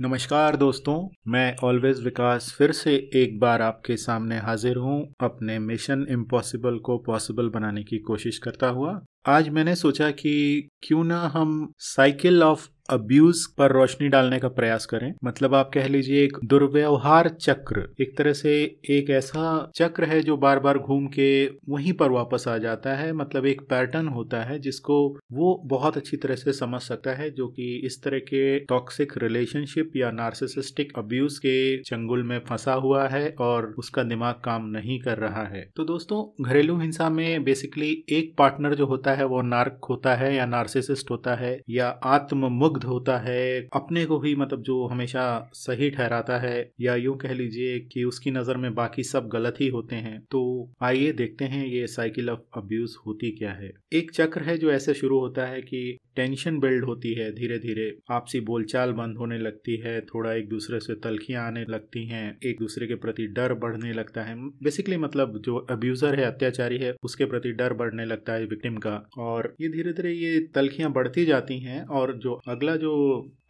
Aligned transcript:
नमस्कार 0.00 0.56
दोस्तों, 0.56 1.08
मैं 1.28 1.56
ऑलवेज 1.64 2.02
विकास 2.04 2.54
फिर 2.58 2.72
से 2.72 2.94
एक 3.14 3.38
बार 3.40 3.62
आपके 3.62 3.96
सामने 3.96 4.38
हाजिर 4.38 4.76
हूँ 4.76 5.14
अपने 5.20 5.58
मिशन 5.58 6.06
इम्पॉसिबल 6.10 6.78
को 6.78 6.96
पॉसिबल 6.98 7.48
बनाने 7.48 7.82
की 7.82 7.98
कोशिश 7.98 8.38
करता 8.38 8.68
हुआ। 8.68 9.00
आज 9.26 9.48
मैंने 9.48 9.74
सोचा 9.74 10.10
कि 10.10 10.68
क्यों 10.82 11.04
ना 11.04 11.20
हम 11.20 11.72
साइकिल 11.78 12.42
ऑफ़ 12.42 12.68
अब्यूज 12.92 13.44
पर 13.58 13.72
रोशनी 13.72 14.08
डालने 14.08 14.38
का 14.38 14.48
प्रयास 14.48 14.86
करें। 14.86 15.12
मतलब 15.24 15.54
आप 15.54 15.70
कह 15.74 15.88
लीजिए 15.88 16.22
एक 16.24 16.38
दुर्व्यवहार 16.44 17.28
चक्र। 17.40 17.86
एक 18.00 18.16
तरह 18.18 18.32
से 18.32 18.52
एक 18.90 19.10
ऐसा 19.10 19.70
चक्र 19.76 20.04
है 20.04 20.20
जो 20.20 20.36
बार 20.36 20.58
बार 20.60 20.78
घूम 20.78 21.06
के 21.06 21.30
वहीं 21.68 21.92
पर 21.92 22.10
वापस 22.10 22.44
आ 22.48 22.56
जाता 22.58 22.94
है। 22.94 23.12
मतलब 23.12 23.46
एक 23.46 23.60
पैटर्न 23.70 24.08
होता 24.08 24.42
है 24.42 24.58
जिसको 24.58 24.96
वो 25.32 25.54
बहुत 25.64 25.96
अच्छी 25.96 26.16
तरह 26.16 26.34
से 26.34 26.52
समझ 26.52 26.80
सकता 26.80 27.10
है, 27.10 27.30
जो 27.30 27.46
कि 27.48 27.80
इस 27.84 28.02
तरह 28.02 28.18
के 28.18 28.58
टॉक्सिक 28.64 29.12
रिलेशनशिप 29.18 29.92
या 29.96 30.10
नार्सिसिस्टिक 30.10 30.92
अब्यूज 30.98 31.38
के 31.38 31.56
चंगुल 31.82 32.22
में 32.22 32.38
फंसा 32.48 32.72
हुआ 32.74 33.06
है 33.08 33.28
और 33.40 33.74
उसका 33.78 34.02
दिमाग 34.02 34.34
काम 34.44 34.66
नहीं 34.68 34.98
कर 35.00 35.18
रहा 35.18 35.44
है। 35.46 35.64
तो 35.76 35.84
दोस्तों, 35.84 36.44
घरेलू 36.44 36.78
हिंसा 36.80 37.08
में 37.10 37.44
बेसिकली 37.44 37.92
एक 38.08 38.34
पार्टनर 38.38 38.74
जो 38.74 38.86
होता 38.86 39.14
है 39.14 39.24
वो 39.24 39.42
नार्क 39.42 39.86
होता 39.90 40.14
है 40.14 40.34
या 40.34 40.46
नार्सिसिस्ट 40.46 41.10
होता 41.10 41.34
है 41.34 41.58
या 41.70 41.88
आत्ममुग्ध 42.04 42.81
मुग्ध 42.82 42.92
होता 42.92 43.16
है, 43.20 43.68
अपने 43.74 44.04
को 44.06 44.18
ही 44.20 44.34
मतलब 44.36 44.62
जो 44.62 44.86
हमेशा 44.86 45.22
सही 45.54 45.90
ठहराता 45.90 46.38
है, 46.38 46.70
या 46.80 46.94
यूँ 46.96 47.16
कह 47.18 47.32
लीजिए 47.34 47.78
कि 47.92 48.04
उसकी 48.04 48.30
नज़र 48.30 48.56
में 48.56 48.74
बाकी 48.74 49.02
सब 49.04 49.28
गलत 49.28 49.60
ही 49.60 49.68
होते 49.68 49.96
हैं 49.96 50.20
तो 50.30 50.40
आइए 50.82 51.12
देखते 51.12 51.44
हैं 51.44 51.64
ये 51.66 51.86
साइकिल 51.88 52.30
ऑफ़ 52.30 52.40
अब्यूज 52.56 52.94
होती 53.06 53.30
क्या 53.32 53.52
है। 53.52 53.70
एक 53.92 54.10
चक्र 54.12 54.42
है 54.42 54.56
जो 54.58 54.70
ऐसे 54.72 54.94
शुरू 54.94 55.18
होता 55.20 55.46
है 55.46 55.60
कि 55.62 55.98
टेंशन 56.16 56.58
बिल्ड 56.58 56.84
होती 56.84 57.14
है 57.14 57.30
धीरे 57.32 57.58
धीरे 57.58 57.98
आपसी 58.10 58.40
बोलचाल 58.40 58.92
बंद 58.92 59.16
होने 59.16 59.38
लगती 59.38 59.76
है, 59.76 60.00
थोड़ा 60.00 60.32
एक 60.32 60.48
दूसरे 60.48 60.80
से 60.80 60.94
तलखियाँ 60.94 61.46
आने 61.46 61.64
लगती 61.68 62.06
हैं, 62.06 62.38
एक 62.44 62.58
दूसरे 62.58 62.86
के 62.86 62.94
प्रति 62.94 63.26
डर 63.26 63.54
बढ़ने 63.54 63.92
लगता 63.92 64.22
है। 64.22 64.34
बेसिकली 64.62 64.96
मतलब 64.96 65.38
जो 65.38 65.56
अब्यूजर 65.70 66.18
है, 66.20 66.24
अत्याचारी 66.24 66.78
है, 66.78 66.94
उसके 67.02 67.24
प्रति 67.24 67.52
डर 67.52 67.72
बढ़ने 67.72 68.04
लगता 68.04 68.32
है 68.32 68.46
विक्टिम 68.46 68.76
का। 68.76 69.08
और 69.18 69.54
ये 69.60 69.68
धीरे 69.68 69.92
धीरे 69.92 70.12
ये 70.12 70.38
तलखियाँ 70.54 70.92
बढ़ती 70.92 71.24
जाती 71.24 71.58
हैं 71.58 71.84
और 71.86 72.16
जो 72.16 72.40
अगला 72.48 72.76
जो 72.76 72.92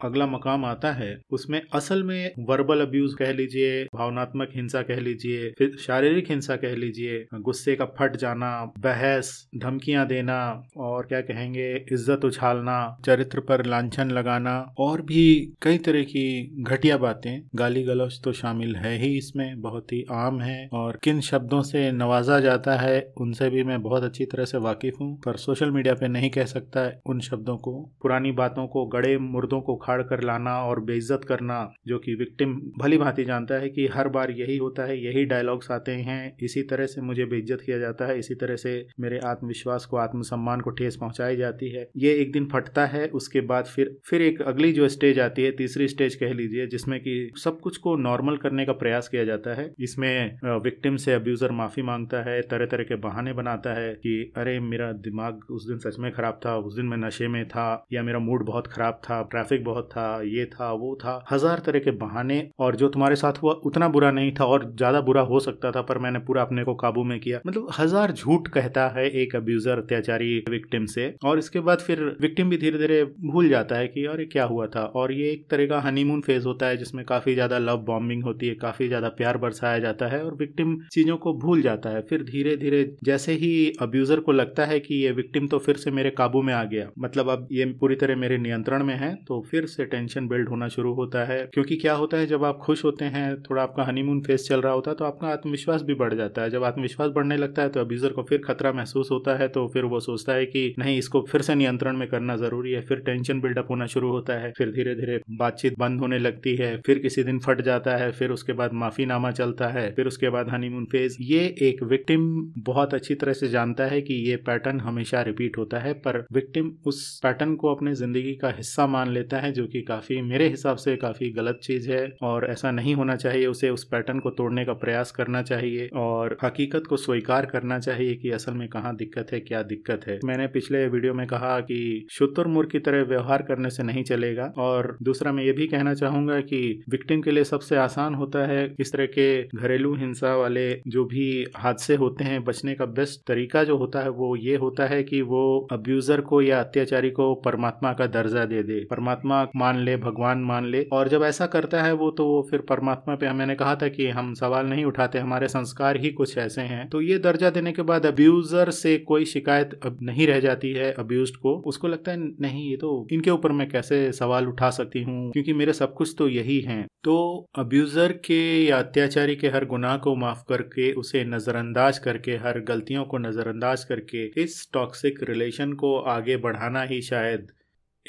अगला 0.05 0.27
मकाम 0.27 0.65
आता 0.65 0.93
है, 0.93 1.17
उसमें 1.31 1.61
असल 1.75 2.03
में 2.03 2.33
वर्बल 2.39 2.81
अब्यूज 2.81 3.15
कह 3.15 3.33
लीजिए, 3.33 3.85
भावनात्मक 3.85 4.49
हिंसा 4.57 4.83
कह 4.83 5.01
लीजिए, 5.01 5.51
फिर 5.59 5.77
शारीरिक 5.77 6.31
हिंसा 6.31 6.57
कह 6.57 6.75
लीजिए, 6.75 7.25
गुस्से 7.35 7.75
का 7.77 7.85
फट 7.99 8.17
जाना, 8.17 8.51
बहस, 8.79 9.31
धमकियाँ 9.57 10.07
देना, 10.07 10.41
और 10.77 11.07
क्या 11.07 11.21
कहेंगे, 11.21 11.85
इज़्ज़त 11.93 12.25
उछालना, 12.25 12.79
चरित्र 13.07 13.41
पर 13.41 13.65
लांछन 13.67 14.11
लगाना, 14.11 14.55
और 14.79 15.03
भी 15.03 15.53
कई 15.63 15.79
तरह 15.79 16.03
की 16.03 16.25
घटिया 16.63 16.97
बातें। 16.97 17.43
गाली 17.55 17.83
गलौज 17.83 18.23
तो 18.25 18.33
शामिल 18.33 18.77
है 18.77 18.97
ही 18.99 19.17
इसमें, 19.19 19.61
बहुत 19.61 19.93
ही 19.93 20.05
आम 20.13 20.41
है, 20.41 20.69
और 20.73 20.99
किन 21.05 21.21
शब्दों 21.21 21.63
से 21.63 21.91
नवाजा 21.93 22.41
जाता 22.41 22.77
है, 22.77 23.01
उनसे 23.21 23.51
भी 23.51 23.65
मैं 23.65 23.81
बहुत 23.83 24.03
अच्छी 24.03 24.25
तरह 24.25 24.45
से 24.45 24.59
वाकिफ 24.59 25.01
हूँ, 25.01 25.15
पर 25.17 25.37
सोशल 25.37 25.71
मीडिया 25.71 25.95
पे 25.95 26.09
नहीं 26.09 26.31
कह 26.31 26.45
सकता 26.47 26.91
उन 27.07 27.21
शब्दों 27.21 27.57
को। 27.57 27.73
पुरानी 28.03 28.33
बातों 28.33 28.67
को, 28.67 28.85
गड़े 28.87 29.17
मुर्दों 29.19 29.61
को 29.61 29.75
उखाड़ 29.93 30.03
कर 30.03 30.23
लाना 30.23 30.63
और 30.63 30.81
बेइज्जत 30.81 31.21
करना, 31.29 31.73
जो 31.87 31.99
कि 31.99 32.15
विक्टिम 32.15 32.55
भली 32.79 32.99
भांति 32.99 33.25
जानता 33.25 33.55
है 33.55 33.69
कि 33.69 33.87
हर 33.87 34.09
बार 34.09 34.31
यही 34.31 34.57
होता 34.57 34.83
है, 34.83 35.05
यही 35.05 35.25
डायलॉग्स 35.25 35.71
आते 35.71 35.93
हैं। 35.93 36.37
इसी 36.43 36.63
तरह 36.63 36.87
से 36.87 37.01
मुझे 37.01 37.25
बेइज्जत 37.25 37.61
किया 37.67 37.79
जाता 37.79 38.07
है, 38.07 38.19
इसी 38.19 38.35
तरह 38.35 38.57
से 38.57 38.87
मेरे 39.01 39.19
आत्मविश्वास 39.19 39.85
को, 39.85 39.97
आत्मसम्मान 39.97 40.61
को 40.61 40.71
ठेस 40.71 40.97
पहुंचाई 40.97 41.37
जाती 41.37 41.71
है। 41.71 41.89
ये 41.97 42.13
एक 42.13 42.33
दिन 42.33 42.49
फटता 42.53 42.87
है, 42.87 43.09
उसके 43.09 43.41
बाद 43.41 43.65
फिर 43.65 43.97
फिर 44.07 44.23
एक 44.23 44.43
अगली 44.43 44.73
जो 44.73 44.89
स्टेज 44.89 45.21
आती 45.21 45.43
है, 45.43 45.51
तीसरी 45.53 45.89
स्टेज 45.89 46.15
कह 46.15 46.33
लीजिए, 46.33 46.67
जिसमें 46.67 47.01
कि 47.01 47.33
सब 47.45 47.61
कुछ 47.61 47.77
को 47.77 47.97
नॉर्मल 47.97 48.37
करने 48.37 48.65
का 48.65 48.73
प्रयास 48.73 49.09
किया 49.09 49.25
जाता 49.25 49.55
है। 49.55 49.75
इसमें 49.81 50.39
विक्टिम 50.45 50.97
से 50.97 51.13
अब्यूजर 51.13 51.51
माफ़ी 51.51 51.83
माँगता 51.83 52.31
है 52.31 52.43
तरह 52.43 52.67
तरह 52.67 52.85
के 52.85 52.95
बहाने 52.95 53.33
बनाता 53.33 53.75
है 53.75 53.95
कि, 53.95 54.33
अरे, 54.37 54.61
मेरा 54.61 54.93
दिमाग 54.93 55.41
उस 55.51 55.69
दिन 55.69 55.79
सच 55.79 55.99
में 55.99 56.13
खराब 56.13 56.41
था, 56.47 56.57
उस 56.57 56.77
दिन 56.77 56.87
मैं 56.87 56.97
नशे 56.97 57.29
में 57.29 57.49
था, 57.49 57.87
या 57.93 58.03
मेरा 58.03 58.19
मूड 58.19 58.45
बहुत 58.45 58.67
खराब 58.67 59.01
था 59.05 59.23
ट्रैफ़िक 59.23 59.65
बहुत 59.65 59.82
था, 59.85 60.21
ये 60.25 60.45
था, 60.49 60.73
वो 60.73 60.95
था। 60.97 61.25
हज़ार 61.31 61.63
तरह 61.67 61.79
के 61.79 61.91
बहाने 61.99 62.41
और 62.59 62.77
जो 62.77 62.89
तुम्हारे 62.91 63.17
साथ 63.17 63.43
हुआ 63.43 63.53
उतना 63.65 63.89
बुरा 63.91 64.11
नहीं 64.11 64.33
था 64.33 64.45
और 64.47 64.65
ज़्यादा 64.73 65.01
बुरा 65.03 65.21
हो 65.23 65.41
सकता 65.41 65.71
था, 65.71 65.83
पर 65.83 65.99
मैंने 65.99 66.19
पूरा 66.21 66.43
अपने 66.43 66.65
को 66.65 66.75
काबू 66.77 67.05
में 67.05 67.19
किया। 67.21 67.41
मतलब 67.47 67.69
हज़ार 67.79 68.13
झूठ 68.13 68.49
कहता 68.51 68.89
है 68.91 69.09
एक 69.13 69.37
अब्यूजर 69.37 69.79
अत्याचारी 69.79 70.37
विक्टिम 70.51 70.87
से 70.89 71.15
और 71.25 71.39
इसके 71.39 71.61
बाद 71.63 71.81
फिर 71.81 72.03
विक्टिम 72.21 72.51
भी 72.51 72.57
धीरे 72.59 72.79
धीरे 72.79 73.03
भूल 73.25 73.49
जाता 73.49 73.77
है 73.77 73.89
कि 73.89 74.05
अरे 74.07 74.25
क्या 74.27 74.45
हुआ 74.47 74.67
था? 74.67 74.85
और 74.85 75.13
ये 75.13 75.31
एक 75.31 75.47
तरह 75.51 75.67
का 75.67 75.81
हनीमून 75.81 76.21
फ़ेज़ 76.23 76.47
होता 76.47 76.67
है 76.67 76.77
जिसमें 76.77 77.05
काफ़ी 77.07 77.35
ज़्यादा 77.35 77.59
लव 77.61 77.77
बॉम्बिंग 77.85 78.23
होती 78.25 78.49
है, 78.49 78.55
काफ़ी 78.57 78.89
ज़्यादा 78.89 79.09
प्यार 79.13 79.37
बरसाया 79.39 79.79
जाता 79.81 80.07
है 80.07 80.23
और 80.25 80.35
विक्टिम 80.37 80.77
चीज़ों 80.93 81.17
को 81.19 81.33
भूल 81.39 81.63
जाता 81.63 81.91
है। 81.91 82.01
फिर 82.03 82.23
धीरे 82.25 82.57
धीरे 82.57 82.85
जैसे 83.05 83.33
ही 83.35 83.51
अब्यूजर 83.83 84.21
को 84.21 84.33
लगता 84.33 84.65
है 84.67 84.79
कि 84.81 84.95
ये 84.97 85.11
विक्टिम 85.13 85.47
तो 85.49 85.59
फिर 85.59 85.77
से 85.77 85.91
मेरे 85.93 86.11
काबू 86.13 86.43
में 86.43 86.53
आ 86.55 86.63
गया। 86.67 86.89
मतलब 86.99 87.29
अब 87.31 87.47
ये 87.53 87.65
पूरी 87.81 87.95
तरह 87.97 88.17
मेरे 88.17 88.39
नियंत्रण 88.39 88.85
में 88.85 88.95
है 88.97 89.15
तो 89.29 89.41
फिर 89.51 89.62
से 89.67 89.85
टेंशन 89.87 90.27
बिल्ड 90.29 90.49
होना 90.49 90.69
शुरू 90.69 90.93
होता 90.95 91.25
है। 91.25 91.39
क्योंकि 91.55 91.77
क्या 91.77 91.95
होता 91.95 92.17
है, 92.17 92.27
जब 92.27 92.45
आप 92.45 92.59
खुश 92.63 92.85
होते 92.85 93.05
हैं, 93.07 93.35
थोड़ा 93.43 93.63
आपका 93.63 93.85
हनीमून 93.85 94.21
फेस 94.23 94.47
चल 94.49 94.61
रहा 94.61 94.73
होता 94.73 94.91
है 94.91 94.97
तो 94.97 95.05
आपका 95.05 95.29
आत्मविश्वास 95.29 95.83
भी 95.83 95.95
बढ़ 95.95 96.15
जाता 96.15 96.43
है। 96.43 96.51
जब 96.51 96.65
आत्मविश्वास 96.65 97.11
बढ़ने 97.15 97.37
लगता 97.37 97.63
है 97.63 97.69
तो 97.69 97.81
अब्यूजर 97.81 98.13
को 98.13 98.23
फिर 98.23 98.41
खतरा 98.45 98.73
महसूस 98.73 99.09
होता 99.11 99.37
है 99.37 99.49
तो 99.49 99.67
फिर 99.69 99.85
वो 99.87 100.01
सोचता 100.01 100.33
है 100.33 100.47
कि 100.47 100.75
नहीं, 100.79 100.97
इसको 100.99 101.23
फिर 101.23 101.43
से 101.43 101.55
नियंत्रण 101.55 101.97
में 101.97 102.07
करना 102.09 102.37
ज़रूरी 102.37 102.73
है। 102.73 102.81
फिर 102.83 102.99
टेंशन 103.03 103.41
बिल्डअप 103.41 103.71
होना 103.71 103.87
शुरू 103.89 104.11
होता 104.11 104.35
है, 104.35 104.53
फिर 104.59 104.71
धीरे 104.73 104.95
धीरे 104.95 105.21
बातचीत 105.33 105.79
बंद 105.79 106.01
होने 106.01 106.19
लगती 106.19 106.55
है, 106.57 106.77
फिर 106.87 106.99
किसी 106.99 107.23
दिन 107.23 107.39
फट 107.41 107.61
जाता 107.63 107.97
है, 107.97 108.11
फिर 108.13 108.31
उसके 108.31 108.53
बाद 108.53 108.73
माफ़ी 108.75 109.07
नामा 109.07 109.31
चलता 109.33 109.69
है, 109.69 109.91
फिर 109.95 110.07
उसके 110.07 110.29
बाद 110.31 110.49
हनीमून 110.51 110.85
फ़ेज़ 110.87 111.17
ये 111.23 111.41
एक 111.63 111.83
विक्टिम 111.85 112.23
बहुत 112.63 112.95
अच्छी 112.95 113.15
तरह 113.15 113.33
से 113.33 113.49
जानता 113.49 113.85
है 113.87 114.01
कि 114.03 114.15
ये 114.29 114.37
पैटर्न 114.47 114.81
हमेशा 114.81 115.23
रिपीट 115.23 115.59
होता 115.59 115.79
है, 115.79 115.93
पर 115.95 116.19
विक्टिम 116.33 116.71
उस 116.87 117.21
पैटर्न 117.23 117.55
को 117.57 117.75
अपने 117.75 117.95
ज़िंदगी 117.95 118.35
का 118.37 118.51
हिस्सा 118.53 118.87
मान 118.89 119.11
लेता 119.11 119.39
है 119.39 119.52
जो 119.53 119.67
कि 119.67 119.81
काफ़ी 119.83 120.21
मेरे 120.23 120.49
हिसाब 120.49 120.77
से 120.77 120.97
काफ़ी 120.97 121.31
गलत 121.33 121.61
चीज़ 121.63 121.91
है 121.91 122.07
और 122.23 122.47
ऐसा 122.51 122.71
नहीं 122.71 122.95
होना 122.95 123.17
चाहिए 123.17 123.47
उसे, 123.47 123.71
उस 123.71 123.85
पैटर्न 123.85 124.19
को 124.19 124.31
तोड़ने 124.31 124.65
का 124.65 124.73
प्रयास 124.75 125.11
करना 125.11 125.43
चाहिए 125.43 125.89
और 125.97 126.37
हकीकत 126.45 126.87
को 126.89 126.97
स्वीकार 126.97 127.47
करना 127.47 127.79
चाहिए 127.79 128.15
कि 128.15 128.31
असल 128.31 128.53
में 128.53 128.69
कहाँ 128.69 128.95
दिक्कत 128.97 129.33
है, 129.33 129.41
क्या 129.41 129.63
दिक्कत 129.63 130.07
है। 130.09 130.19
मैंने 130.25 130.47
पिछले 130.49 130.87
वीडियो 130.89 131.15
में 131.15 131.27
कहा 131.27 131.59
कि 131.61 132.07
शुतुरमुर्ग 132.11 132.71
की 132.71 132.79
तरह 132.79 133.03
व्यवहार 133.05 133.43
करने 133.43 133.71
से 133.71 133.83
नहीं 133.83 134.03
चलेगा 134.05 134.53
और 134.59 134.97
दूसरा 135.03 135.33
मैं 135.33 135.45
ये 135.45 135.53
भी 135.53 135.67
कहना 135.67 135.95
चाहूँगा 135.95 136.41
कि 136.43 136.63
विक्टिम 136.91 137.21
के 137.23 137.31
लिए 137.31 137.45
सबसे 137.45 137.77
आसान 137.77 138.15
होता 138.15 138.47
है 138.47 138.65
इस 138.81 138.93
तरह 138.93 139.07
के 139.09 139.43
घरेलू 139.59 139.95
हिंसा 139.97 140.35
वाले 140.37 140.71
जो 140.89 141.05
भी 141.05 141.45
हादसे 141.57 141.95
होते 141.95 142.25
हैं, 142.25 142.43
बचने 142.45 142.75
का 142.75 142.87
बेस्ट 142.87 143.21
तरीका 143.27 143.65
जो 143.65 143.77
होता 143.77 144.01
है 144.01 144.11
वो 144.13 144.35
ये 144.37 144.57
होता 144.57 144.87
है 144.87 145.03
कि 145.03 145.21
वो 145.23 145.43
अब्यूजर 145.73 146.21
को 146.21 146.41
या 146.43 146.61
अत्याचारी 146.61 147.11
को 147.11 147.35
परमात्मा 147.45 147.93
का 147.93 148.07
दर्जा 148.09 148.45
दे 148.45 148.63
दे। 148.63 148.79
परमात्मा 148.91 149.42
मान 149.57 149.79
ले, 149.79 149.97
भगवान 149.97 150.39
मान 150.39 150.67
ले। 150.67 150.83
और 150.83 151.09
जब 151.09 151.23
ऐसा 151.23 151.47
करता 151.47 151.83
है 151.83 151.93
वो 151.93 152.11
तो 152.11 152.27
वो 152.27 152.47
फिर 152.51 152.61
परमात्मा 152.61 153.15
पे, 153.15 153.33
मैंने 153.33 153.55
कहा 153.55 153.75
था 153.75 153.89
कि 153.89 154.09
हम 154.09 154.35
सवाल 154.35 154.67
नहीं 154.67 154.85
उठाते, 154.85 155.19
हमारे 155.19 155.49
संस्कार 155.49 155.97
ही 155.97 156.11
कुछ 156.11 156.39
ऐसे 156.39 156.61
हैं। 156.61 156.89
तो 156.89 157.01
ये 157.01 157.19
दर्जा 157.19 157.51
देने 157.51 157.73
के 157.73 157.83
बाद 157.83 158.07
अब्यूजर 158.07 158.71
से 158.71 158.97
कोई 158.99 159.25
शिकायत 159.25 159.81
अब 159.85 159.99
नहीं 160.03 160.27
रह 160.27 160.41
जाती 160.41 160.73
है 160.73 160.93
अब्यूज 160.93 161.31
को। 161.31 161.63
उसको 161.67 161.89
लगता 161.89 162.11
है, 162.11 162.19
नहीं, 162.19 162.71
ये 162.71 162.77
तो 162.77 163.07
इनके 163.13 163.31
ऊपर 163.31 163.53
मैं 163.53 163.69
कैसे 163.69 164.13
सवाल 164.13 164.47
उठा 164.47 164.71
सकती 164.71 165.03
हूँ? 165.03 165.33
क्योंकि 165.33 165.53
मेरे 165.53 165.73
सब 165.73 165.95
कुछ 165.95 166.15
तो 166.19 166.29
यही 166.29 166.61
है। 166.61 166.87
तो 167.05 167.47
अब्यूजर 167.59 168.13
के 168.13 168.65
या 168.65 168.79
अत्याचारी 168.79 169.37
के 169.37 169.49
हर 169.49 169.65
गुनाह 169.65 169.97
को 169.97 170.17
माफ़ 170.17 170.45
करके, 170.49 170.93
उसे 170.93 171.25
नजरअंदाज 171.25 171.99
करके, 171.99 172.33
हर 172.33 172.61
गलतियों 172.61 173.05
को 173.05 173.19
नजरअंदाज 173.19 173.85
करके, 173.85 174.43
इस 174.43 174.69
टॉक्सिक 174.73 175.19
रिलेशन 175.23 175.73
को 175.73 175.99
आगे 175.99 176.37
बढ़ाना 176.37 176.83
ही 176.83 177.03
शायद 177.03 177.47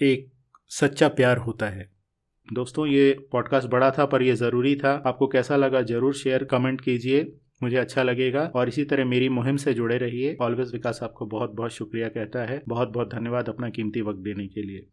एक 0.01 0.27
सच्चा 0.79 1.07
प्यार 1.07 1.38
होता 1.38 1.66
है। 1.67 1.89
दोस्तों, 2.53 2.88
ये 2.88 3.17
पॉडकास्ट 3.31 3.67
बड़ा 3.67 3.91
था, 3.91 4.06
पर 4.06 4.22
यह 4.22 4.36
ज़रूरी 4.36 4.75
था। 4.75 5.03
आपको 5.06 5.27
कैसा 5.27 5.56
लगा 5.56 5.81
ज़रूर 5.81 6.13
शेयर 6.13 6.44
कमेंट 6.44 6.81
कीजिए। 6.81 7.36
मुझे 7.63 7.77
अच्छा 7.77 8.03
लगेगा। 8.03 8.51
और 8.56 8.68
इसी 8.68 8.83
तरह 8.83 9.06
मेरी 9.06 9.30
मुहिम 9.30 9.56
से 9.56 9.74
जुड़े 9.74 9.97
रहिए। 9.97 10.38
ऑलवेज 10.42 10.74
विकास 10.74 11.00
आपको 11.03 11.25
बहुत 11.25 11.51
बहुत 11.51 11.71
शुक्रिया 11.71 12.07
कहता 12.07 12.45
है। 12.45 12.63
बहुत 12.68 12.89
बहुत 12.89 13.13
धन्यवाद 13.13 13.50
अपना 13.50 13.69
कीमती 13.69 14.01
वक्त 14.01 14.19
देने 14.19 14.47
के 14.47 14.62
लिए। 14.62 14.88